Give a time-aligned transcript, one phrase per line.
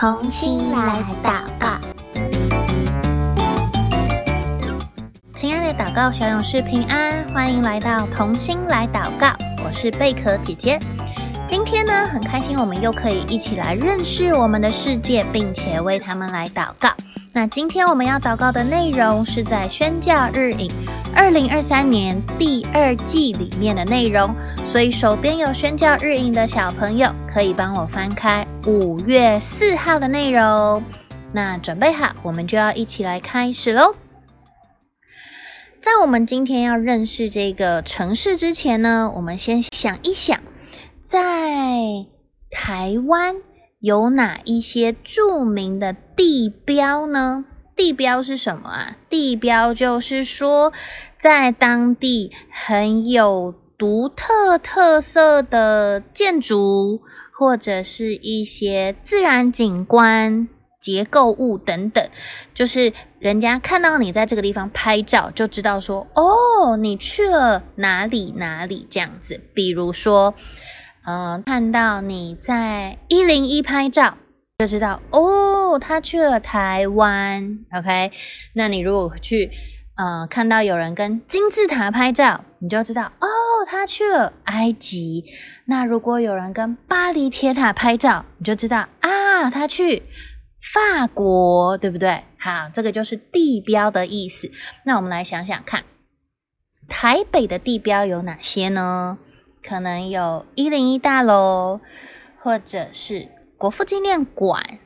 [0.00, 1.70] 同心来祷告，
[5.34, 9.32] 亲爱的祷告小勇士平安，欢迎来到同心来祷告。
[9.66, 10.78] 我是贝壳姐姐。
[11.48, 16.90] 今天呢，很开心，我们又可以一起来认识我们的世界，并且为他们来祷告。
[17.32, 20.70] 那今天我们要祷告的内容是在宣教日影
[21.14, 24.34] 二零二三年第二季里面的内容，
[24.64, 30.82] 所以手边有宣教日影的小朋友可以帮我翻开五月四号的内容。
[31.32, 33.94] 那准备好，我们就要一起来开始喽。
[35.80, 40.40] 在我们今天要认识这个城市之前呢，我们先想一想，
[41.00, 41.18] 在
[42.50, 43.36] 台湾。
[43.80, 47.44] 有哪一些著名的地标呢？
[47.76, 48.96] 地标是什么啊？
[49.08, 50.72] 地标就是说，
[51.16, 60.48] 在当地很有独特特色的建筑，或者是一些自然景观、
[60.80, 62.04] 结构物等等，
[62.52, 69.40] 就是人家看到你在这个地方拍照，就知道说，哦，你去了哪里哪里这样子。
[69.54, 70.34] 比如说。
[71.08, 74.18] 嗯，看到你在一零一拍照，
[74.58, 77.60] 就知道哦，他去了台湾。
[77.72, 78.12] OK，
[78.52, 79.50] 那你如果去，
[79.96, 83.26] 嗯，看到有人跟金字塔拍照，你就知道哦，
[83.66, 85.24] 他去了埃及。
[85.64, 90.02] 那如果有人跟巴黎铁塔拍照，你就知道啊，他去
[90.60, 92.24] 法国，对不对？
[92.38, 94.50] 好，这个就是地标的意思。
[94.84, 95.84] 那我们来想想看，
[96.86, 99.16] 台北的地标有哪些呢？
[99.66, 101.80] 可能有一零一大楼，
[102.40, 104.78] 或者是国父纪念馆，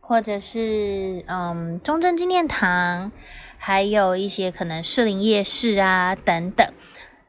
[0.00, 3.12] 或者是嗯中正纪念堂，
[3.56, 6.66] 还有一些可能士林夜市啊等等。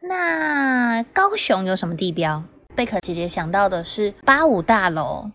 [0.02, 2.44] 那高雄有什么地标？
[2.76, 5.32] 贝壳姐姐想到的是八五大楼，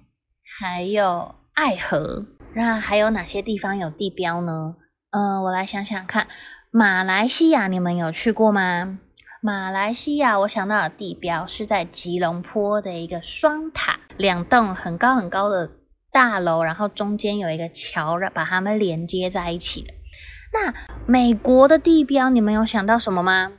[0.59, 2.27] 还有爱河。
[2.55, 4.77] 那还有哪些地方有地标呢？
[5.11, 6.29] 嗯，我来想想看，
[6.71, 8.99] 马来西亚你们有去过吗？
[9.47, 15.71] 马来西亚，我想到的地标是在吉隆坡的一个双塔，两栋很高很高的
[16.11, 19.93] 大楼，然后中间有一个桥，把它们连接在一起的。
[20.55, 20.73] 那
[21.05, 23.53] 美国的地标，你们有想到什么吗？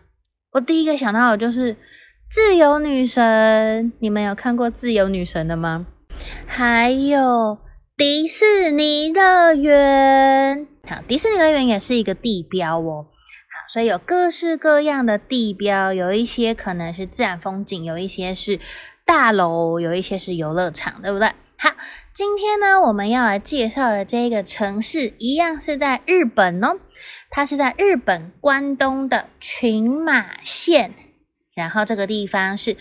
[0.53, 1.77] 我第一个想到的就是
[2.31, 5.85] 自由女神，你们有看过自由女神的吗？
[6.47, 7.59] 还有
[7.95, 13.05] 迪士尼乐园，好，迪士尼乐园也是一个地标哦。
[13.67, 18.59] 所以有各式各样的地标，有一些可能是自然风景，有一些是
[19.05, 21.29] 大楼，有一些是游乐场，对不对？
[21.57, 21.71] 好，
[22.13, 26.77] 今天呢，我们要来介绍的这个城市，一样是在日本哦。
[27.29, 30.93] 它是在日本关东的群马县，
[31.53, 32.77] 然后这个地方是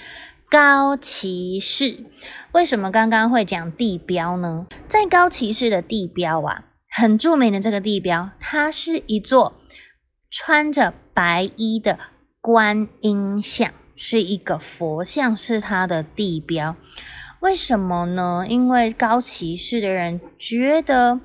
[0.51, 2.05] 高崎市。
[2.53, 4.67] 为什么刚刚会讲地标呢？
[4.89, 9.55] 在高崎市的地标啊，很著名的这个地标，它是一座。
[10.37, 11.97] 穿着白衣的
[12.41, 16.75] 观音像是一个佛像，是它的地标。
[17.39, 18.45] 为什么呢？
[18.49, 21.21] 因为高崎市的人觉得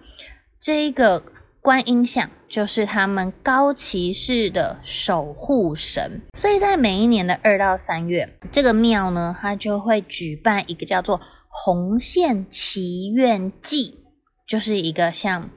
[0.62, 1.24] 这个
[1.60, 14.04] 观音像就是他们高崎市的守护神，所以在每一年的二到三月，这个庙呢，它就会举办一个叫做红线祈愿祭，
[14.48, 15.50] 就是一个像。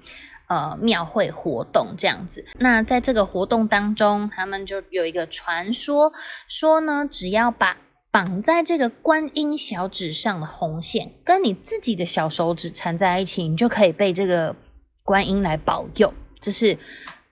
[0.53, 6.13] 呃，庙会活动这样子，那在这个活动当中，他们就有一个传说，
[6.47, 7.79] 说呢，只要把
[8.11, 14.55] 绑在这个观音小指上的红线跟你自己的小手指缠在一起，你就可以被这个
[15.03, 16.13] 观音来保佑。
[16.39, 16.77] 这是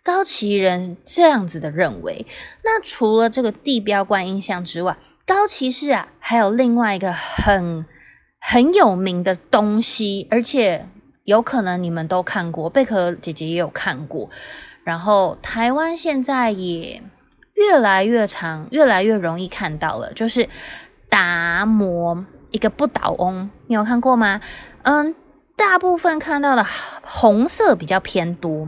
[0.02, 2.25] 高崎人这样子的认为。
[2.64, 7.84] 那除了这个地标观音像之外，高崎市啊，还有另外一个很
[8.41, 10.88] 很有名的东西，而且。
[11.31, 14.29] 有可能你们都看过，贝壳姐姐也有看过。
[14.83, 17.01] 然后台湾现在也
[17.55, 20.49] 越来越长，越来越容易看到了，就是
[21.09, 24.41] 达摩一个不倒翁，你有看过吗？
[24.82, 25.15] 嗯，
[25.55, 26.67] 大部分看到的
[27.03, 28.67] 红色比较偏多，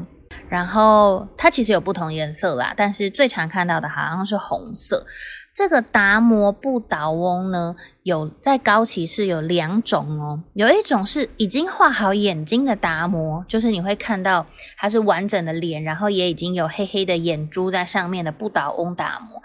[0.49, 5.05] 然后它其实有不同颜色啦，但是最常看到的好像是红色。
[5.55, 14.47] 这个达摩不倒翁呢，有在高崎市有两种哦，有一种是已经画好眼睛的达摩，就是你会看到
[14.79, 19.43] 它是完整的脸，然后也已经有黑黑的眼珠在上面的不倒翁达摩。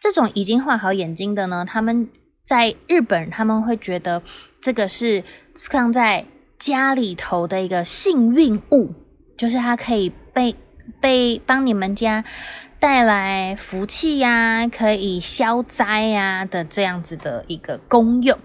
[0.00, 2.08] 这种已经画好眼睛的呢，他们
[2.42, 4.22] 在日本他们会觉得
[4.62, 5.22] 这个是
[5.54, 6.24] 放在
[6.58, 8.94] 家里头的一个幸运物，
[9.36, 10.56] 就是它可以被
[11.00, 12.24] 被帮你们家。
[12.80, 18.38] 带来福气呀，可以消灾呀的这样子的一个功用。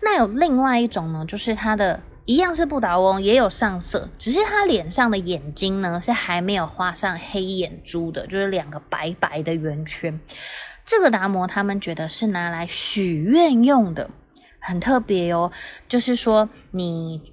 [0.00, 10.20] 那有另外一种呢，就是它的一样是不倒翁，也有上色，只是它脸上的眼睛呢是还没有画上黑眼珠的，就是两个白白的圆圈。
[10.84, 14.08] 这个达摩他们觉得是拿来许愿用的，
[14.60, 15.50] 很特别哦。
[15.88, 17.32] 就是说你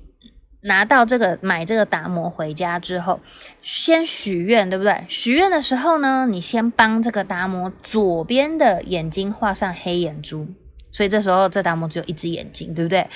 [0.61, 3.19] 拿到这个买这个达摩回家之后，
[3.61, 5.05] 先许愿，对不对？
[5.07, 10.47] 许愿的时候呢，你先帮这个达摩左边的眼睛画上黑眼珠。
[10.91, 13.07] 所以这时候这达摩只有一只眼睛，对不对？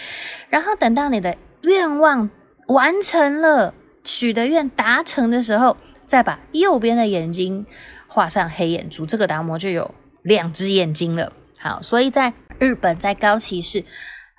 [0.50, 2.30] 然后等到你的愿望
[2.68, 3.74] 完成了，
[4.04, 7.66] 许的愿达成的时候，再把右边的眼睛
[8.08, 11.34] 画上黑眼珠，这个达摩就有两只眼睛了。
[11.58, 13.84] 好，所以在日本，在高崎市。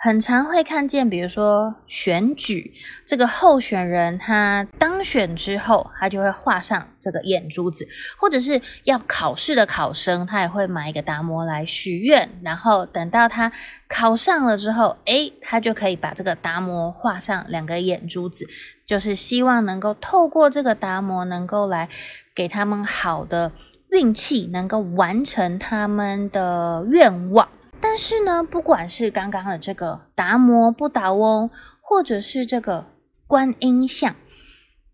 [0.05, 2.75] 很常会看见，比如说选举
[3.07, 7.87] 这个候选人，他当选之后，他就会画上这个眼珠子，
[8.19, 13.53] 或者是要考试的考生，他也会买一个达摩来许愿，然后等到他
[13.89, 18.45] 考上了之后，诶，他就可以把这个达摩画上两个眼珠子，
[18.85, 21.89] 就是希望能够透过这个达摩，能够来
[22.35, 23.53] 给他们好的
[23.91, 27.49] 运气，能够完成他们的愿望。
[27.83, 31.51] 但是呢，不管是刚刚的这个达摩不倒翁，
[31.81, 32.87] 或者是这个
[33.27, 34.15] 观音像，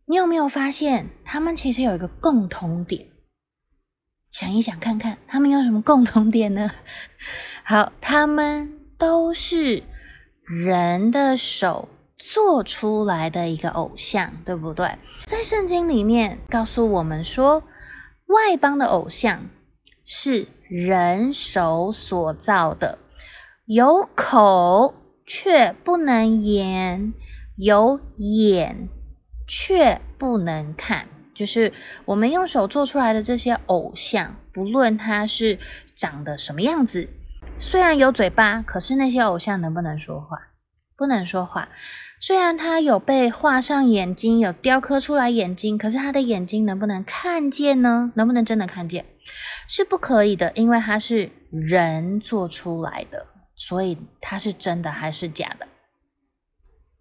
[0.06, 3.08] 你有没有发现，他们其实有一个共同点？
[4.32, 6.70] 想一想看看，他们有什么共同点呢？
[7.62, 9.82] 好，他们都是
[10.42, 14.96] 人的手做出来的一个偶像，对不对？
[15.26, 17.62] 在圣经里面告诉我们说，
[18.26, 19.44] 外邦的偶像
[20.06, 20.48] 是。
[20.68, 22.98] 人手所造的，
[23.64, 24.94] 有口
[25.26, 27.14] 却不能言，
[27.56, 28.88] 有眼
[29.46, 31.08] 却不能看。
[31.32, 31.72] 就是
[32.04, 35.58] 我们用手做出来的这些偶像，不论它是
[35.94, 37.08] 长得什么样子，
[37.58, 40.47] 虽然有嘴巴，可是那些偶像能不能说话？
[40.98, 41.68] 不能说话。
[42.20, 48.10] 虽然他有被画上眼睛，有雕刻出来眼睛，可是他的眼睛能不能看见呢？
[48.16, 49.06] 能不能真的看见？
[49.68, 53.24] 是不可以的，因为他是人做出来的，
[53.54, 55.68] 所以他是真的还是假的？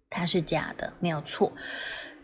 [0.08, 1.52] 他是假的，没有错。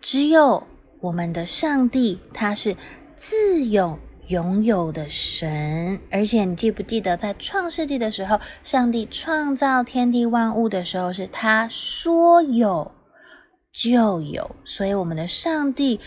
[0.00, 0.64] 只有
[1.00, 2.76] 我们的上帝，他是
[3.16, 3.98] 自有
[4.28, 12.90] 拥有的神，而且你记不记得在创世纪的时候，上帝创造天地万物的时候，是他说有。
[13.76, 15.98] 就有，所以我们的上帝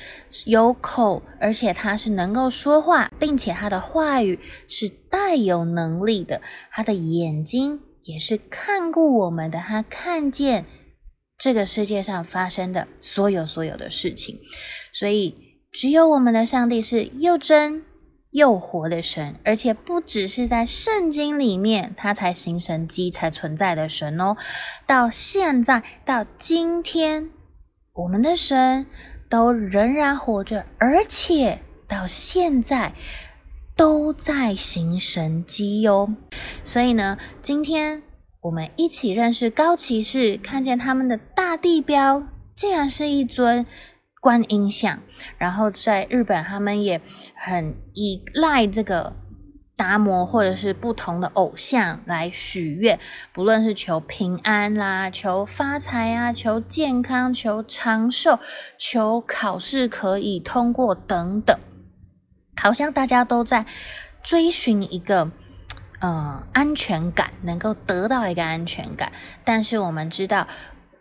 [0.45, 4.39] 有口，而且他是能够说话，并且他的话语
[4.69, 6.41] 是带有能力的。
[6.71, 10.65] 他的眼睛也是看顾我们的，他看见
[11.37, 14.39] 这个世界上发生的所有所有的事情。
[14.93, 15.35] 所以，
[15.69, 17.83] 只有我们的上帝是又真
[18.37, 24.37] 又活的神，而且不只是在圣经里面他才行神迹才存在的神哦。
[24.85, 27.31] 到现在，到今天。
[27.93, 28.85] 我们的神
[29.27, 32.93] 都仍然活着，而且到现在
[33.75, 36.13] 都在行神迹哟。
[36.63, 38.03] 所以呢，今天
[38.41, 42.21] 我们一起认识高骑士，看见他们的大地标
[42.55, 43.65] 竟然是一尊
[44.27, 44.99] 观音像。
[45.37, 47.01] 然后在日本，他们也
[47.33, 49.13] 很依赖这个。
[49.77, 52.99] 达摩或者是不同的偶像来许愿，
[53.31, 58.39] 不论是求平安啦、求发财啊、求健康、求长寿、
[58.79, 61.55] 求考试可以通过等等，
[62.55, 63.67] 好像大家都在
[64.23, 65.29] 追寻一个
[65.99, 69.11] 呃安全感，能够得到一个安全感。
[69.43, 70.47] 但是我们知道，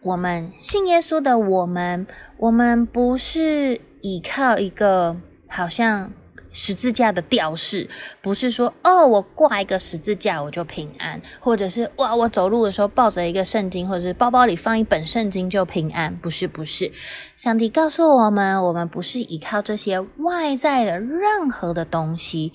[0.07, 2.07] 我们信耶稣的我们，
[2.39, 5.17] 我们不是依靠一个
[5.49, 6.13] 好像。
[6.59, 7.87] 十字架的吊饰，
[8.23, 16.91] 不是说哦，我挂一个十字架我就平安，或者是哇，我走路的时候抱着一个圣经，或者是包包里放一本圣经就平安，不是不是。
[17.37, 22.55] 上帝告诉我们，我们不是依靠这些外在的任何的东西，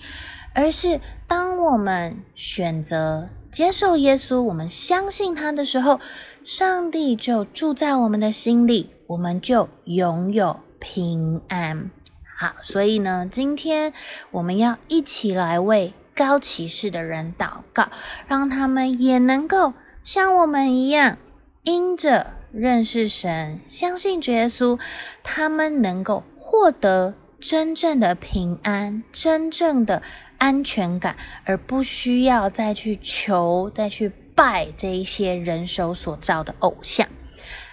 [0.55, 5.99] 而是当我们选择接受耶稣，我们相信他的时候，
[6.43, 11.91] 上帝就住在我们的心里，我们就拥有平安。
[12.37, 13.91] 好，所以呢，今天
[14.31, 17.89] 我们要一起来为高骑士的人祷告，
[18.27, 21.17] 让他们也能够像我们一样，
[21.63, 24.79] 因着认识神、相信耶稣，
[25.23, 30.01] 他们能够获得真正的平安、真正的
[30.41, 37.07] 安全感，而不需要再去求、再去拜这一些人手所造的偶像。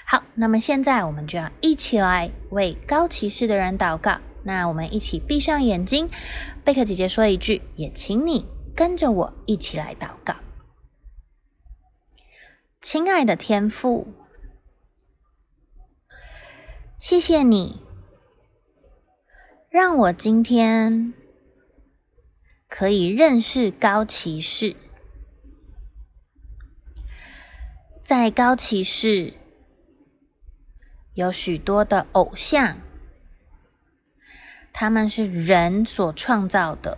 [0.04, 4.20] 好，那么现在我们就要一起来为高崎市的人祷告。
[4.42, 6.10] 那我们一起闭上眼睛，
[6.62, 8.46] 贝克姐姐说一句，也请你
[8.76, 10.36] 跟着我一起来祷告。
[12.82, 14.08] 亲爱的天父，
[16.98, 17.80] 谢谢你，
[19.70, 21.14] 让我今天
[22.68, 24.76] 可以认识高骑士。
[28.04, 29.34] 在高骑士
[31.14, 32.78] 有许多的偶像，
[34.72, 36.96] 他们是人所创造的，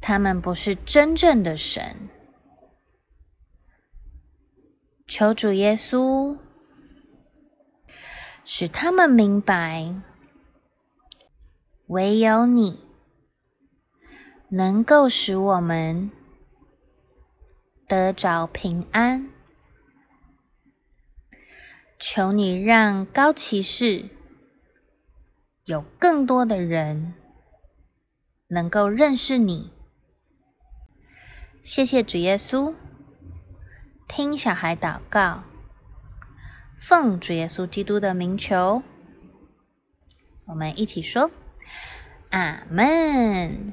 [0.00, 2.08] 他们不是真正的神。
[5.08, 6.38] 求主耶稣
[8.44, 9.92] 使他们明白，
[11.90, 12.78] 唯有你
[14.48, 16.08] 能够使我们
[17.88, 19.28] 得着平安。
[21.98, 24.08] 求你让高骑士
[25.64, 27.14] 有更多的人
[28.46, 29.72] 能够认识你。
[31.64, 32.72] 谢谢主耶稣。
[34.06, 35.42] 听小孩祷告，
[36.78, 38.80] 奉主耶稣基督的名求，
[40.46, 41.28] 我们一起说：
[42.30, 43.72] 阿门。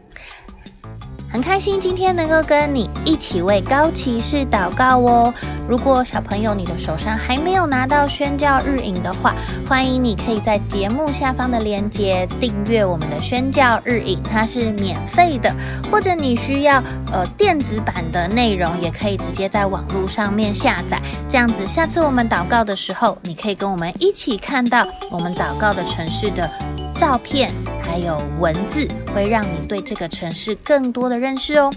[1.29, 5.31] 很开心今天能够跟你一起为高骑士祷告哦。
[5.67, 9.35] 如果小朋友你的手上还没有拿到宣教日影的话，
[9.67, 15.53] 欢迎你可以在节目下方的链接订阅我们的宣教日影，它是免费的。
[15.91, 20.99] 或者你需要呃电子版的内容，也可以直接在网络上面下载。
[21.27, 26.49] 这样子，下次我们祷告的时候，你可以跟我们一起看到我们祷告的城市的
[26.95, 27.51] 照片。
[27.97, 31.73] 还有文字会让你对这个城市更多的认识哦。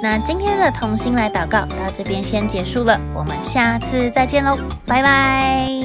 [0.00, 4.56] 那今天的同心来祷告到这边先结束了，我们下次再见喽，
[4.86, 5.75] 拜拜。